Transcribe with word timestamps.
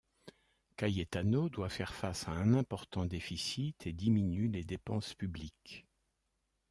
Cayetano 0.77 1.47
doit 1.49 1.69
faire 1.69 1.93
face 1.93 2.27
à 2.27 2.31
un 2.31 2.55
important 2.55 3.05
déficit 3.05 3.85
et 3.85 3.93
diminue 3.93 4.47
les 4.47 4.63
dépenses 4.63 5.13
publiques. 5.13 5.85